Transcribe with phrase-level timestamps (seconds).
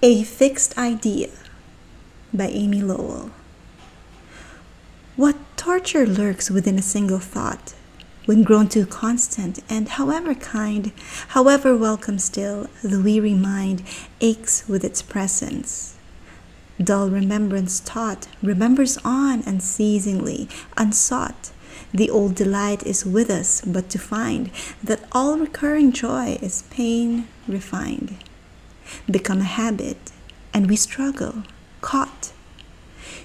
[0.00, 1.30] A Fixed Idea
[2.32, 3.32] by Amy Lowell.
[5.16, 7.74] What torture lurks within a single thought,
[8.24, 10.92] when grown too constant, and however kind,
[11.30, 13.82] however welcome still, the weary mind
[14.20, 15.96] aches with its presence.
[16.80, 21.50] Dull remembrance taught remembers on unceasingly, unsought.
[21.92, 27.26] The old delight is with us, but to find that all recurring joy is pain
[27.48, 28.14] refined
[29.10, 30.12] become a habit,
[30.52, 31.42] and we struggle,
[31.80, 32.32] caught.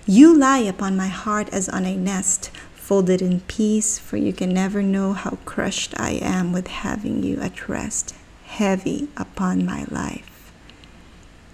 [0.06, 4.54] You lie upon my heart as on a nest, folded in peace, for you can
[4.54, 8.14] never know how crushed I am with having you at rest,
[8.46, 10.52] heavy upon my life.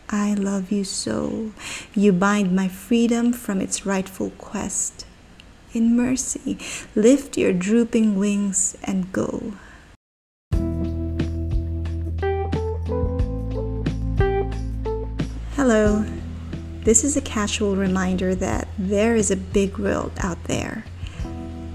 [0.10, 1.52] I love you so.
[1.94, 5.06] You bind my freedom from its rightful quest.
[5.72, 6.58] In mercy,
[6.96, 9.54] lift your drooping wings and go.
[15.72, 16.04] Hello.
[16.82, 20.84] This is a casual reminder that there is a big world out there.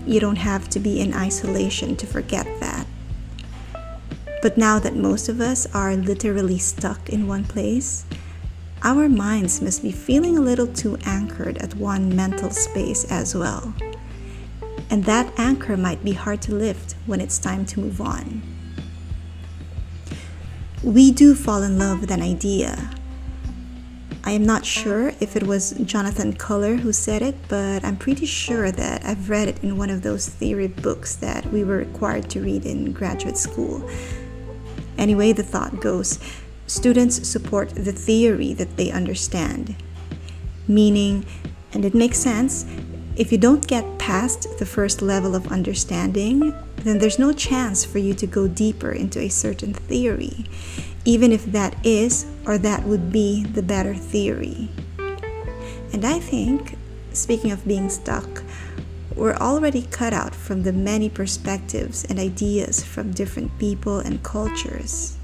[0.05, 2.89] You don't have to be in isolation to forget that.
[4.42, 8.05] But now that most of us are literally stuck in one place,
[8.83, 13.73] our minds must be feeling a little too anchored at one mental space as well.
[14.91, 18.42] And that anchor might be hard to lift when it's time to move on.
[20.83, 22.91] We do fall in love with an idea
[24.27, 28.25] I am not sure if it was Jonathan Culler who said it, but I'm pretty
[28.25, 32.30] sure that I've read it in one of those theory books that we were required
[32.30, 33.86] to read in graduate school.
[34.97, 36.19] Anyway, the thought goes
[36.67, 39.77] students support the theory that they understand.
[40.67, 41.27] Meaning,
[41.75, 42.64] and it makes sense,
[43.17, 47.98] if you don't get past the first level of understanding, then there's no chance for
[47.98, 50.45] you to go deeper into a certain theory
[51.05, 54.69] even if that is or that would be the better theory.
[55.92, 56.77] And I think,
[57.12, 58.42] speaking of being stuck,
[59.15, 65.17] we're already cut out from the many perspectives and ideas from different people and cultures.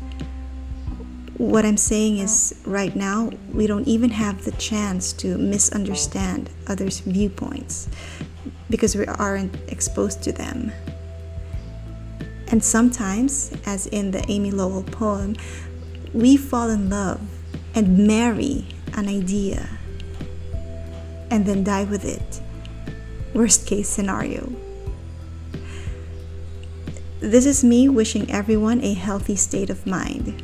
[1.41, 7.01] What I'm saying is, right now, we don't even have the chance to misunderstand others'
[7.01, 7.89] viewpoints
[8.69, 10.71] because we aren't exposed to them.
[12.49, 15.35] And sometimes, as in the Amy Lowell poem,
[16.13, 17.23] we fall in love
[17.75, 19.67] and marry an idea
[21.31, 22.43] and then die with it.
[23.33, 24.53] Worst case scenario.
[27.21, 30.43] This is me wishing everyone a healthy state of mind.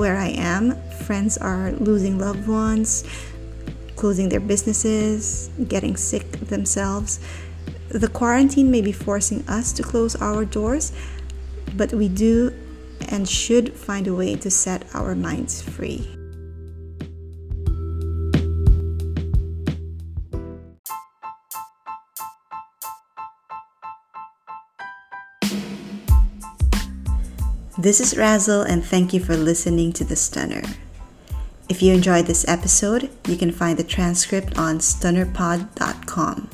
[0.00, 3.04] Where I am, friends are losing loved ones,
[3.96, 7.20] closing their businesses, getting sick themselves.
[7.90, 10.94] The quarantine may be forcing us to close our doors,
[11.76, 12.54] but we do
[13.10, 16.08] and should find a way to set our minds free.
[27.80, 30.60] This is Razel, and thank you for listening to The Stunner.
[31.70, 36.50] If you enjoyed this episode, you can find the transcript on stunnerpod.com.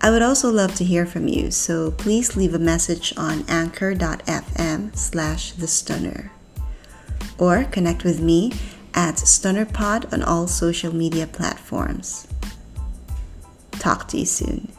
[0.00, 4.96] I would also love to hear from you, so please leave a message on anchor.fm
[4.96, 6.32] slash the stunner.
[7.38, 8.54] Or connect with me
[8.94, 12.26] at StunnerPod on all social media platforms.
[13.70, 14.72] Talk to you soon.